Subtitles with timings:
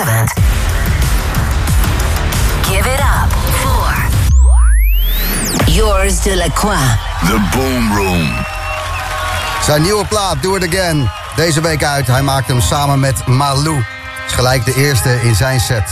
[0.00, 0.32] event.
[2.62, 4.10] Give it up for
[5.70, 6.80] Yours de la Croix.
[7.26, 8.46] The Boom Room.
[9.64, 12.06] Zijn nieuwe plaat, Do It Again, deze week uit.
[12.06, 13.84] Hij maakte hem samen met Malou.
[14.26, 15.90] Is gelijk de eerste in zijn set.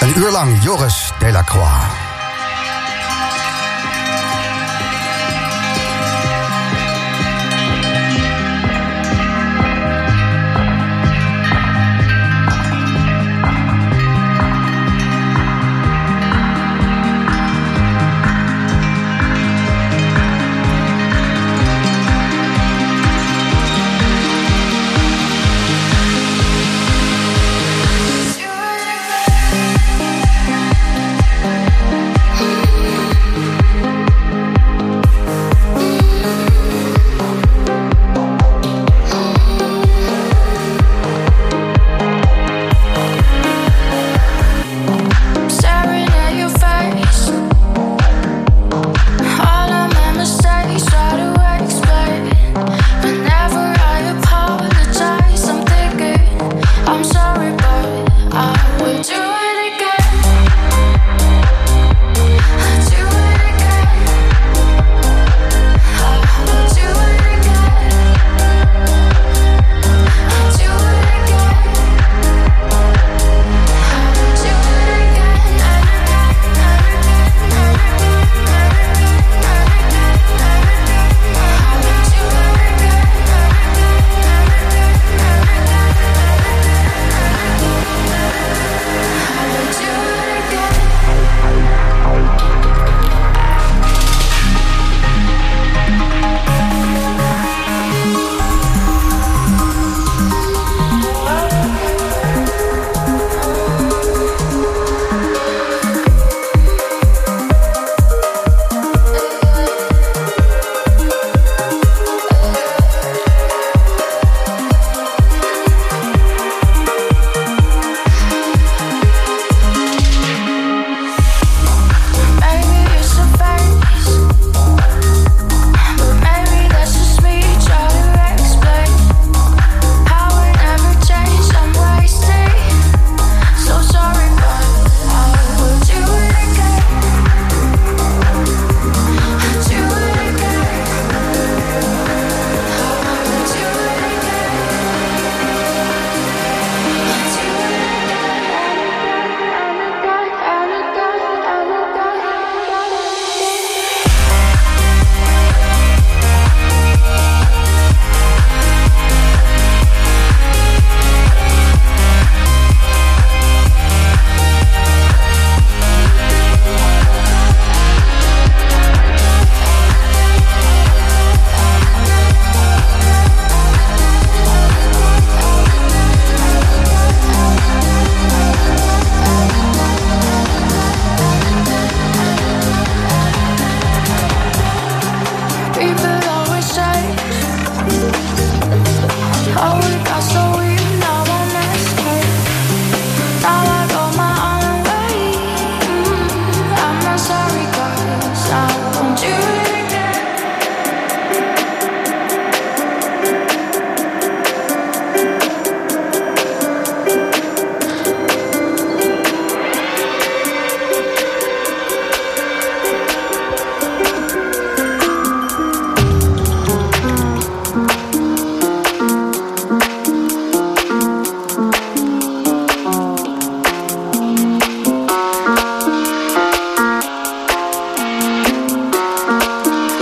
[0.00, 2.01] Een uur lang Joris Delacroix.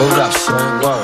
[0.01, 1.00] Ain't got no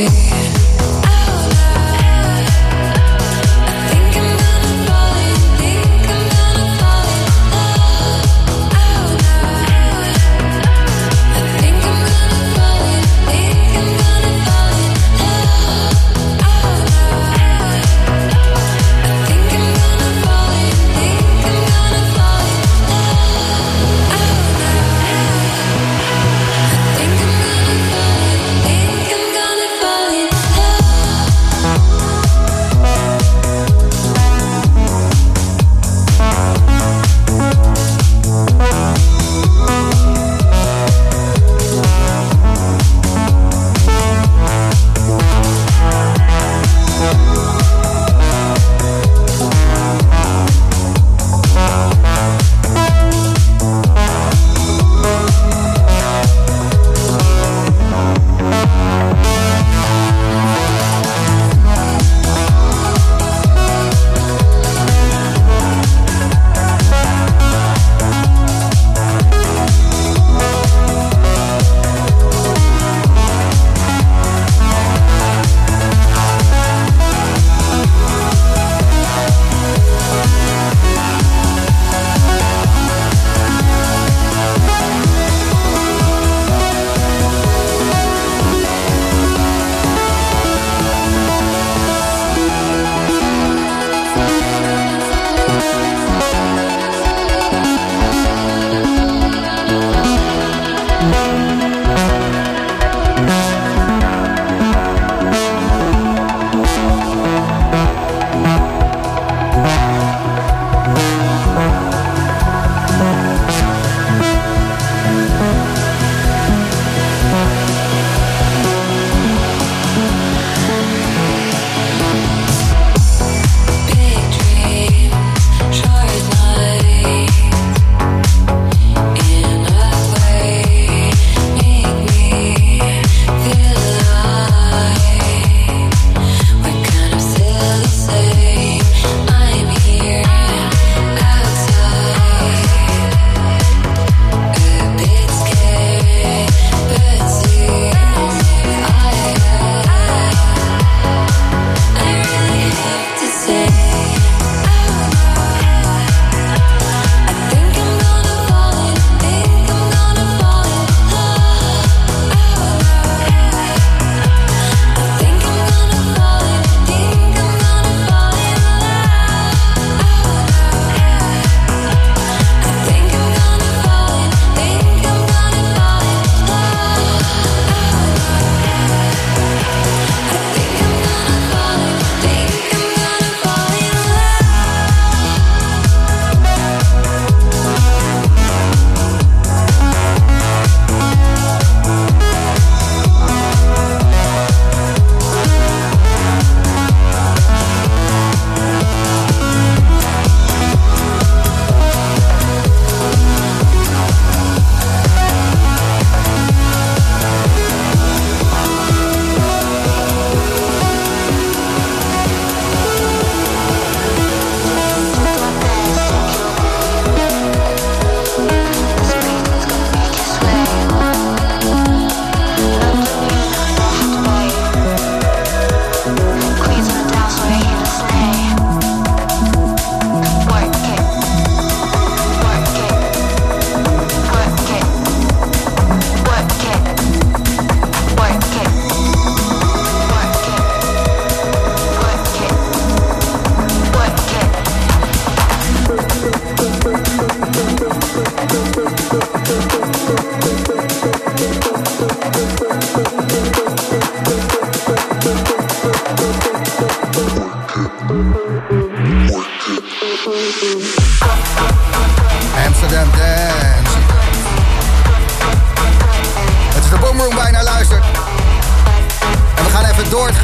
[0.00, 0.49] Yeah.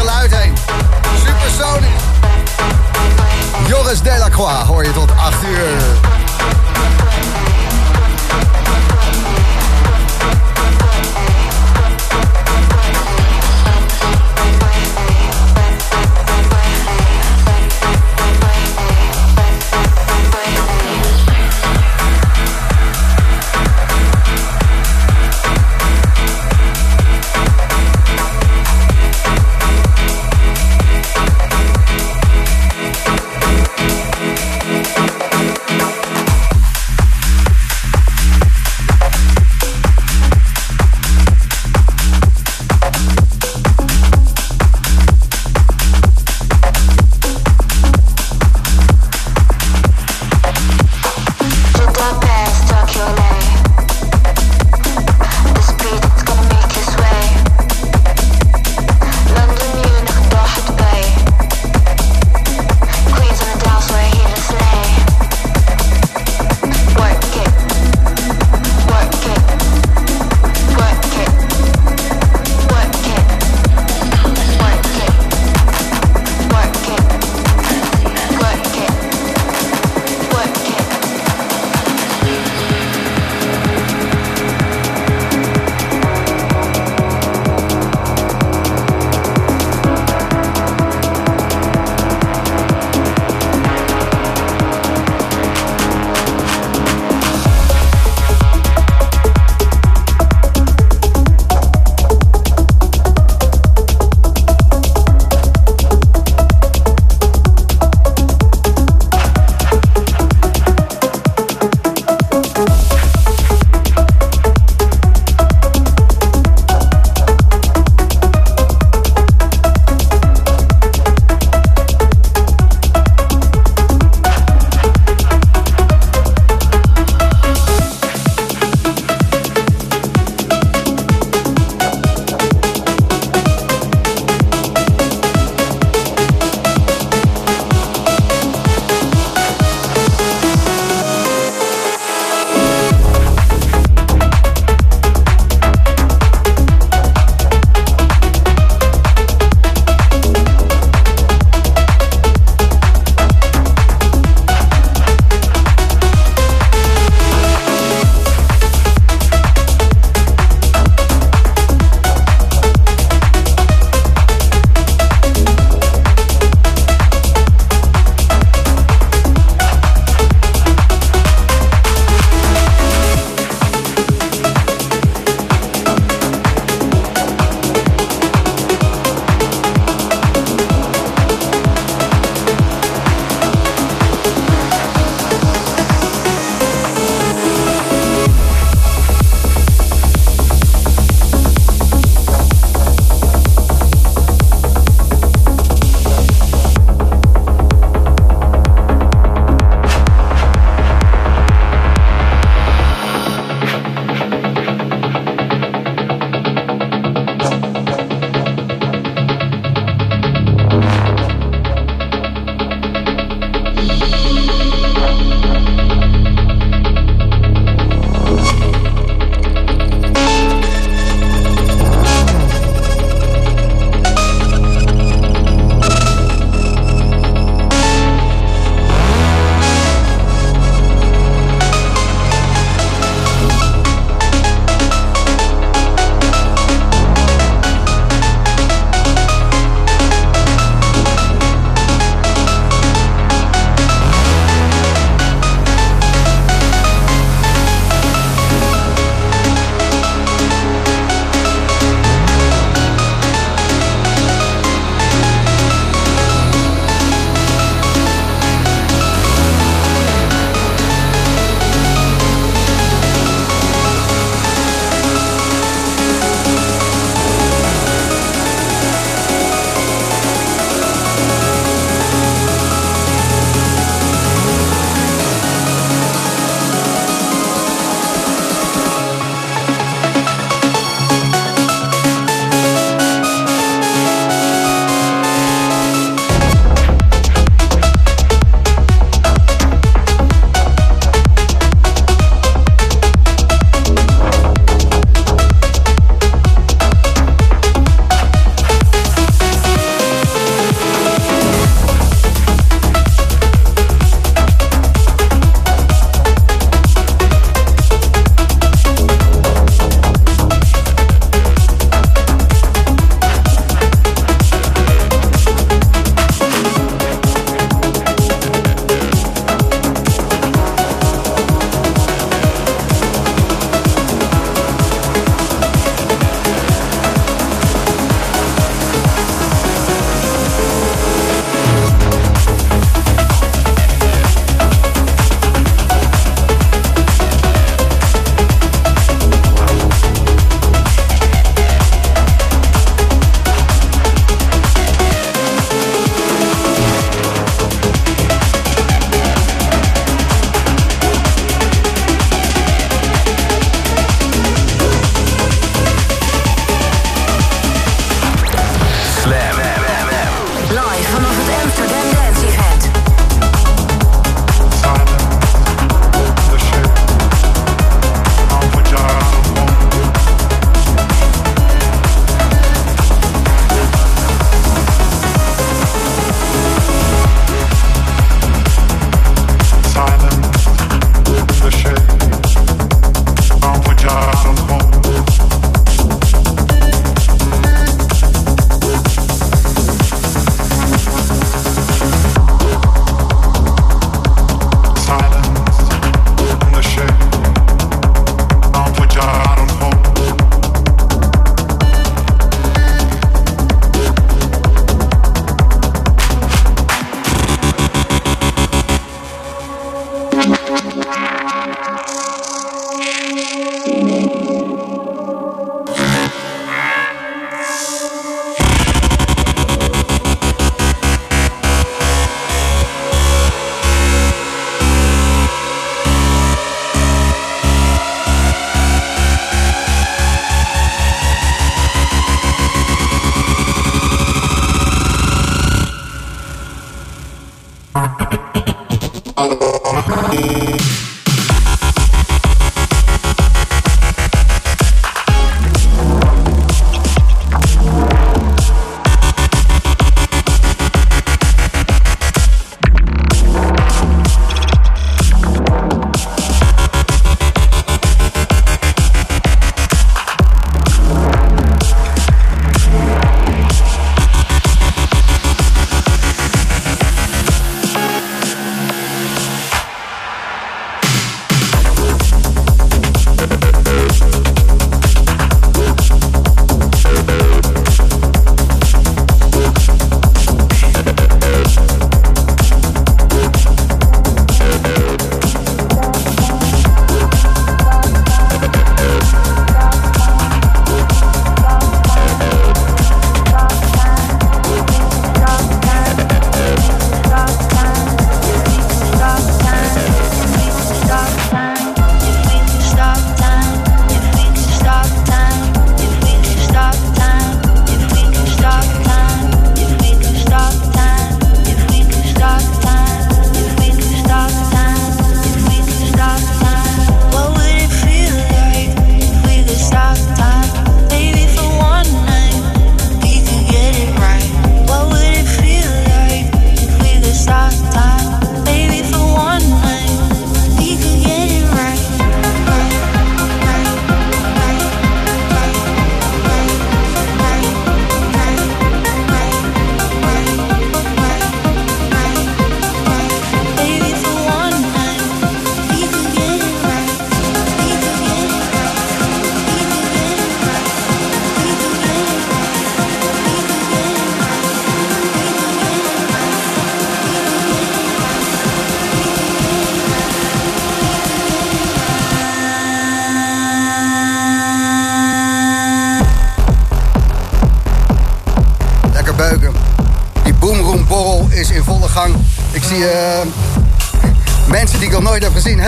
[0.06, 0.54] Geluid heen.
[1.26, 1.90] Supersonic.
[3.66, 5.76] Joris Delacroix hoor je tot 8 uur.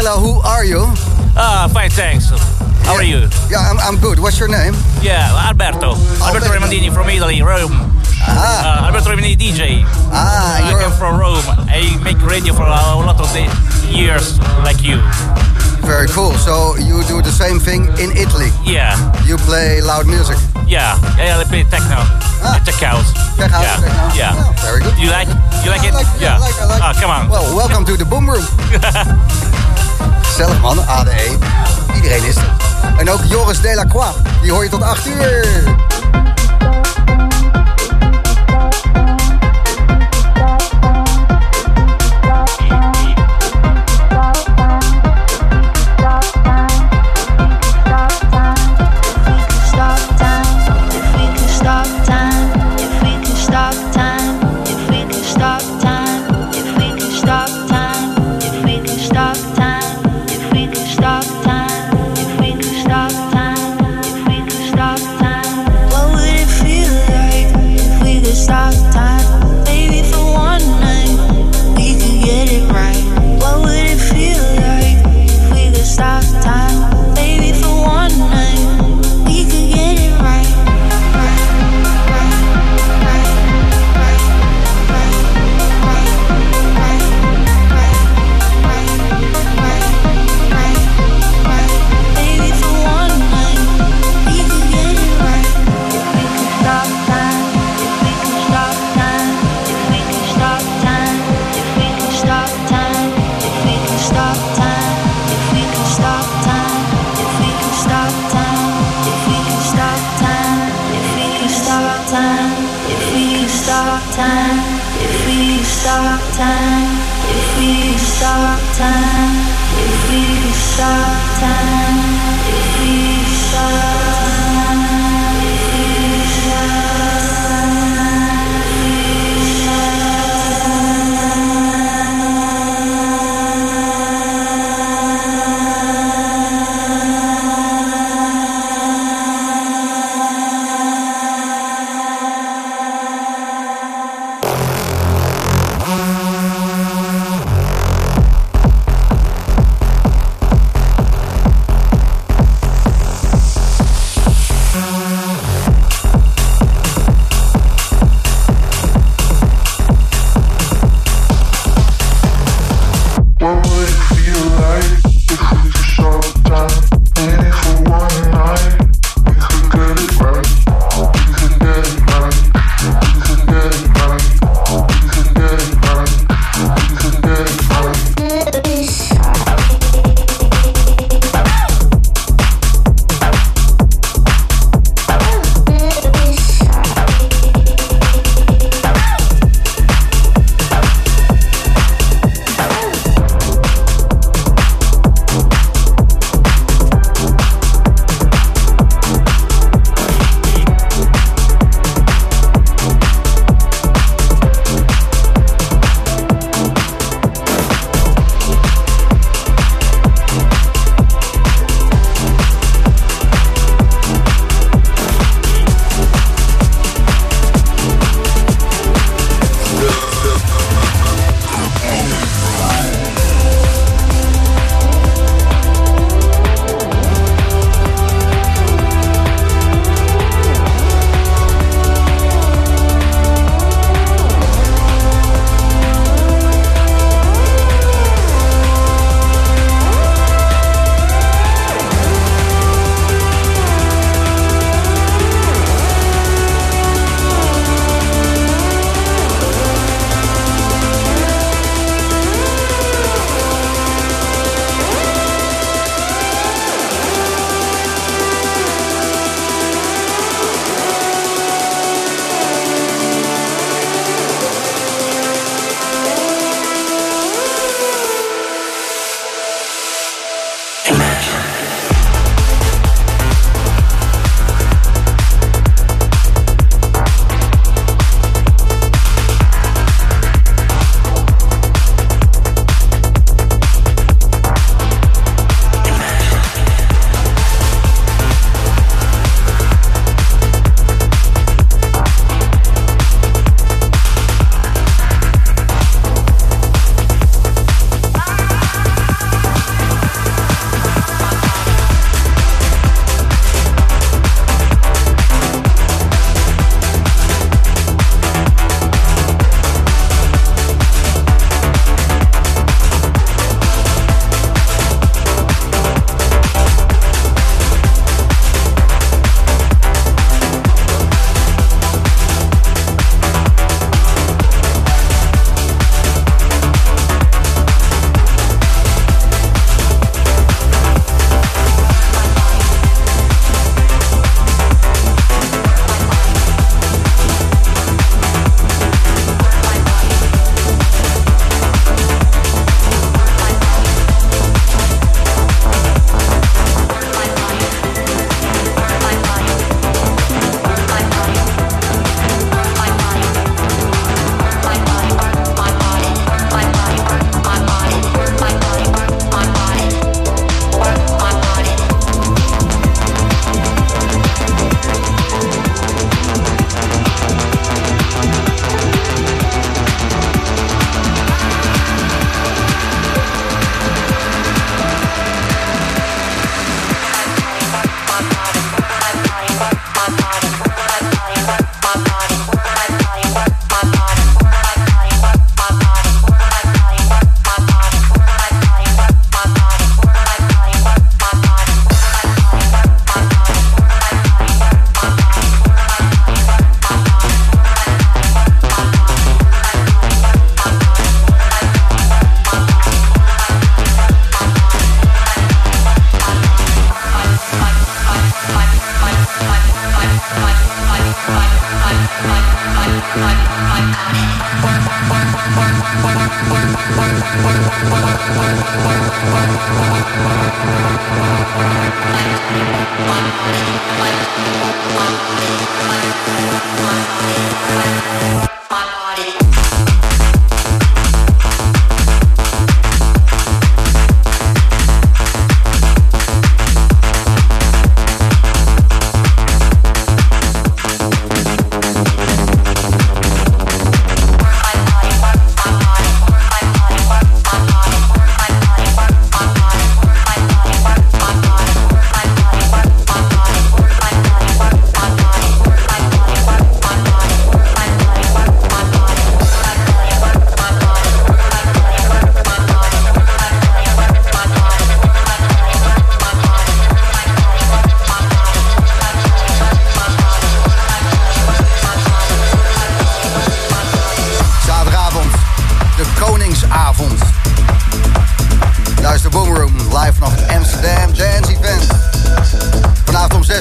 [0.08, 0.80] Hello, who are you?
[1.36, 2.30] Ah, uh, fine, thanks.
[2.88, 2.98] How yeah.
[2.98, 3.20] are you?
[3.52, 4.18] Yeah, I'm, I'm good.
[4.18, 4.72] What's your name?
[5.02, 6.00] Yeah, Alberto.
[6.00, 7.76] Alberto, Alberto Remondini from Italy, Rome.
[8.24, 8.32] Ah.
[8.32, 9.84] Uh, Alberto Remondini DJ.
[10.08, 10.80] Ah, uh, you're...
[10.80, 11.44] I come from Rome.
[11.68, 13.28] I make radio for a lot of
[13.92, 14.96] years, like you.
[15.84, 16.32] Very cool.
[16.40, 18.48] So you do the same thing in Italy?
[18.64, 18.96] Yeah.
[19.28, 20.36] You play loud music?
[20.64, 22.00] Yeah, yeah, I play techno.
[22.40, 22.60] Ah.
[22.64, 23.12] Tech house.
[23.36, 23.76] Tech house, yeah.
[23.76, 24.04] techno.
[24.16, 24.32] Yeah.
[24.32, 24.64] yeah.
[24.64, 24.96] Very good.
[24.96, 25.28] You like?
[25.64, 25.94] You like I it?
[26.00, 26.36] Like, yeah.
[26.36, 26.80] I like, I like.
[26.80, 27.28] Oh, come on.
[27.28, 28.44] Well, welcome to the Boom Room.
[30.22, 31.38] Gezellig man, ADE.
[31.94, 32.52] Iedereen is er.
[32.96, 35.87] En ook Joris Delacroix, die hoor je tot 8 uur.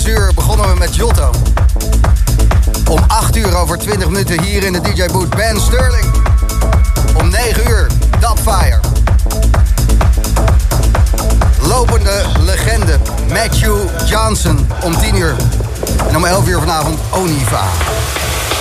[0.01, 1.31] 6 uur begonnen we met Jotto.
[2.89, 6.05] Om 8 uur over 20 minuten hier in de DJ Boot Ben Sterling.
[7.17, 7.87] Om 9 uur
[8.19, 8.79] Dubfire.
[11.61, 12.99] Lopende legende
[13.33, 15.35] Matthew Johnson om 10 uur.
[16.09, 17.63] En om 11 uur vanavond Oniva.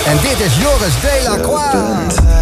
[0.07, 2.36] En dit is Joris Delacroix.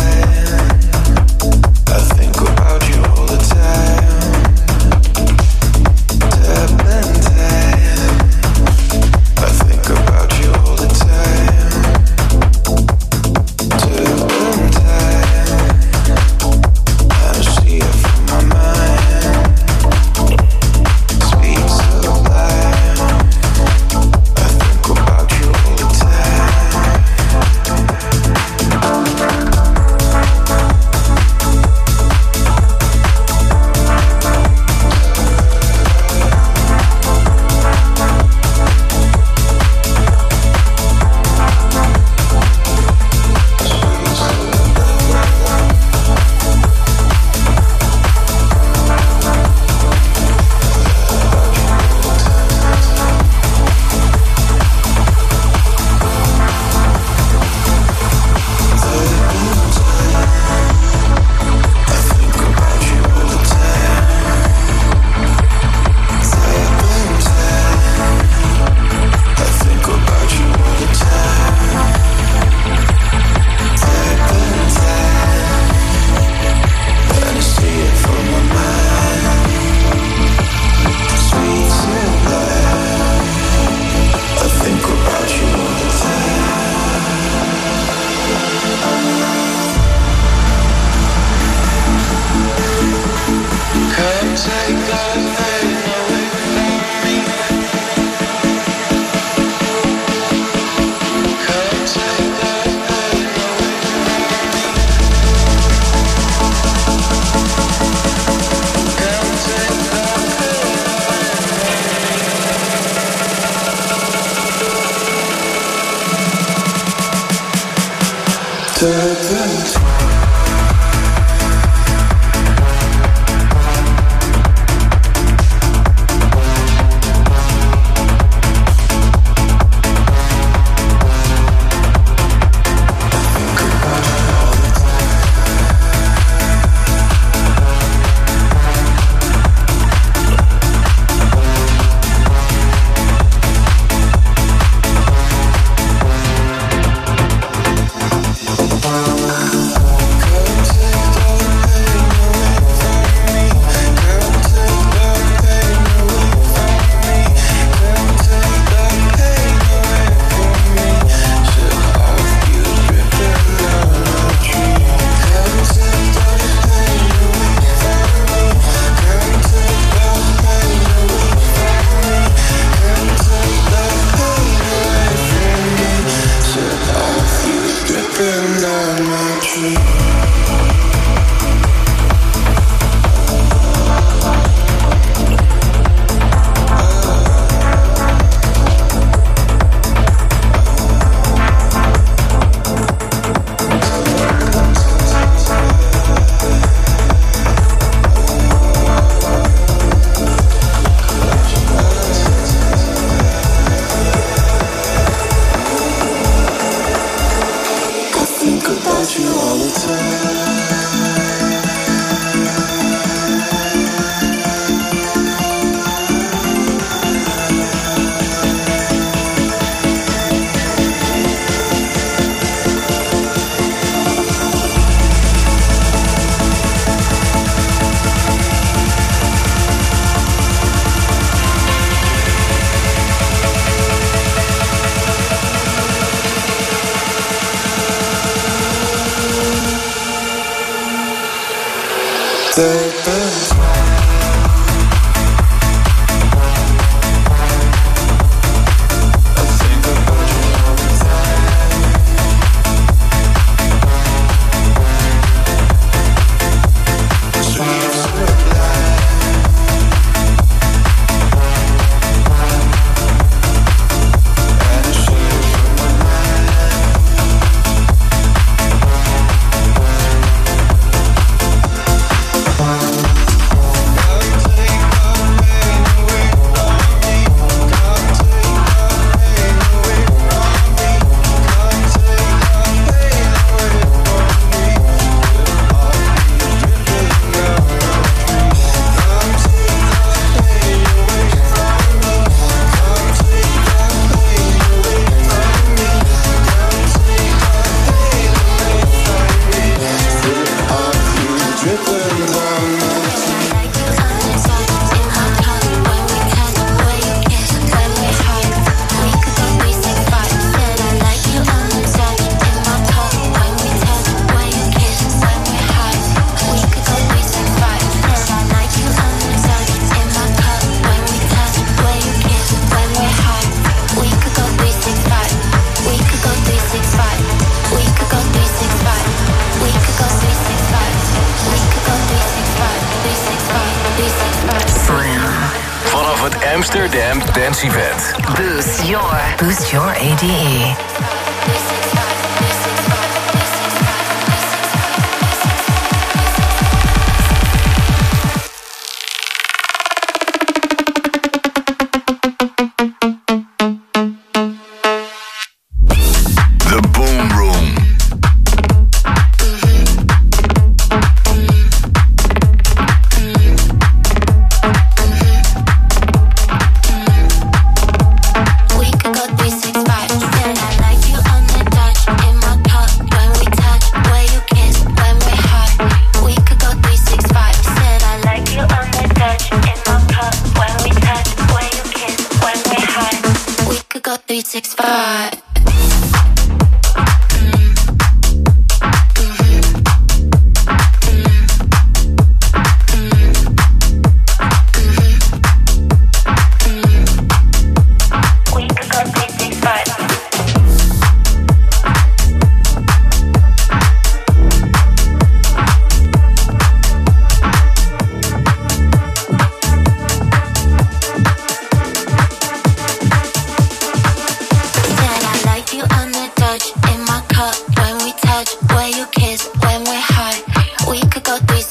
[336.47, 338.37] Amsterdam Dance Event.
[338.37, 339.03] Boost your,
[339.39, 341.24] boost your ADE.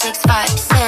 [0.04, 0.83] six, five, six.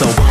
[0.00, 0.29] 走吧。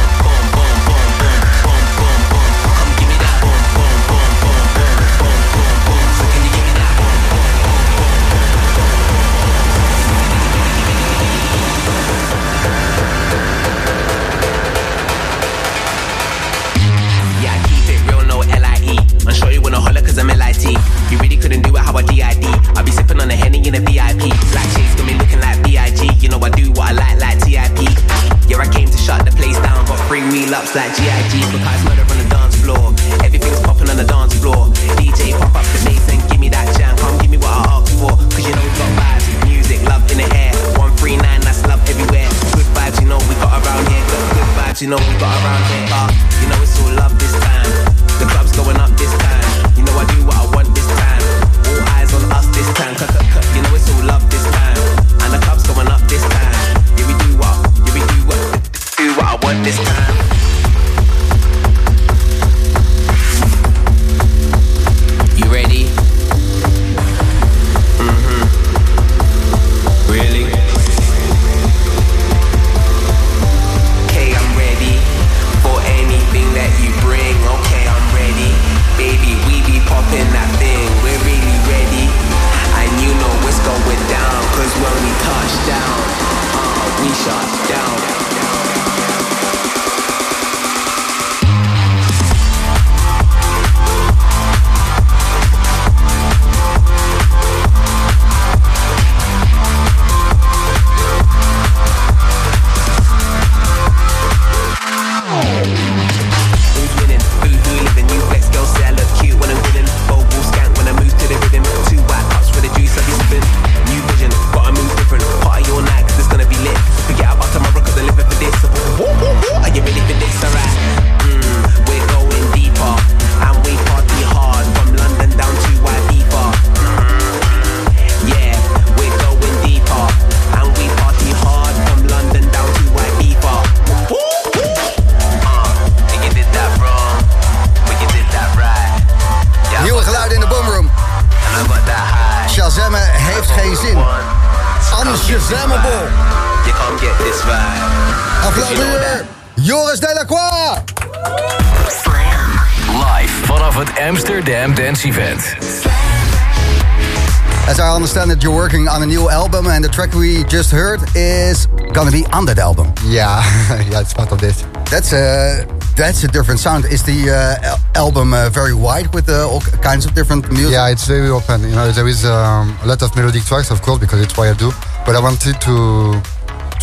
[159.99, 162.87] Track we just heard is gonna be on that album.
[163.03, 163.43] Yeah,
[163.91, 164.61] yeah, it's part of this.
[164.89, 166.85] That's a that's a different sound.
[166.85, 170.71] Is the uh, album uh, very wide with uh, all kinds of different music?
[170.71, 171.63] Yeah, it's very open.
[171.63, 174.47] You know, there is um, a lot of melodic tracks, of course, because it's what
[174.47, 174.71] I do.
[175.05, 176.21] But I wanted to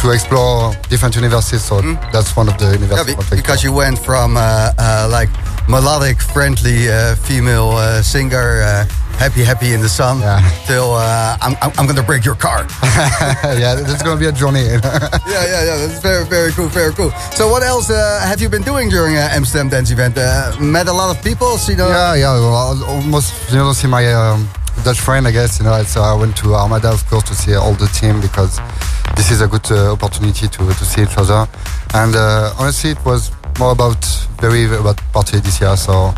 [0.03, 1.81] to explore different universes, so
[2.13, 3.07] that's one of the Yeah, universes.
[3.07, 4.43] be- want to because you went from uh,
[4.79, 5.31] uh, like
[5.69, 8.85] melodic, friendly uh, female uh, singer, uh,
[9.19, 10.41] happy, happy in the sun, Yeah.
[10.67, 12.67] till uh, I'm, I'm, I'm gonna break your car.
[13.63, 14.61] yeah, that's gonna be a journey.
[14.65, 14.81] yeah,
[15.27, 15.77] yeah, yeah.
[15.87, 17.11] That's very, very cool, very cool.
[17.35, 20.17] So, what else uh, have you been doing during uh, Amsterdam Dance Event?
[20.19, 21.59] Uh, met a lot of people.
[21.59, 23.33] See the yeah, yeah, well, almost.
[23.51, 24.49] You know, see my um,
[24.85, 25.59] Dutch friend, I guess.
[25.59, 28.61] You know, so I went to Armada, of course, to see all the team because
[29.17, 31.49] this is a good uh, opportunity to to see each other.
[31.95, 34.05] And uh, honestly, it was more about
[34.41, 35.77] very about party this year.
[35.77, 36.13] So.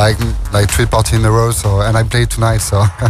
[0.00, 0.16] Like
[0.50, 2.78] like three party in a row, so and I played tonight, so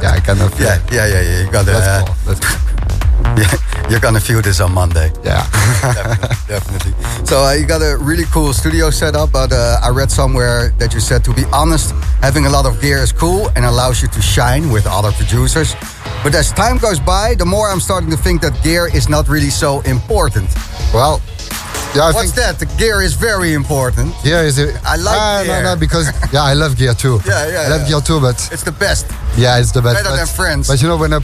[0.00, 1.44] yeah, I kind of Yeah, yeah, yeah, yeah.
[1.44, 3.36] You got That's uh, cool.
[3.40, 5.12] yeah, you're gonna feel this on Monday.
[5.22, 5.44] Yeah.
[5.82, 7.26] definitely, definitely.
[7.26, 10.94] So uh, you got a really cool studio setup, but uh, I read somewhere that
[10.94, 11.92] you said, to be honest,
[12.22, 15.76] having a lot of gear is cool and allows you to shine with other producers.
[16.22, 19.28] But as time goes by, the more I'm starting to think that gear is not
[19.28, 20.48] really so important.
[20.94, 21.20] well,
[21.94, 22.58] yeah, I What's think that?
[22.58, 24.14] The gear is very important.
[24.22, 24.58] gear is.
[24.58, 25.62] I like ah, gear.
[25.62, 27.20] No, no, because yeah, I love gear too.
[27.26, 27.88] Yeah, yeah, I love yeah.
[27.88, 29.06] gear too, but It's the best.
[29.36, 29.96] yeah, it's the best.
[29.96, 30.68] Better but, than friends.
[30.68, 31.20] But you know, when a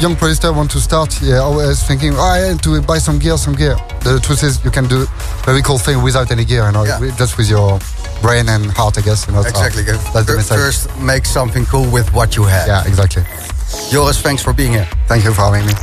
[0.00, 3.36] young producer want to start, yeah, always thinking, oh, I need to buy some gear,
[3.36, 3.76] some gear.
[4.02, 5.06] The truth is, you can do
[5.44, 7.00] very cool thing without any gear, you know, Yeah.
[7.16, 7.78] just with your
[8.22, 9.26] brain and heart, I guess.
[9.26, 9.42] You know.
[9.42, 9.82] so Exactly.
[9.82, 10.56] that's the message.
[10.56, 12.66] First, make something cool with what you have.
[12.66, 13.24] Yeah, exactly.
[13.90, 14.88] Joris, thanks for being here.
[15.08, 15.72] Thank you for having me.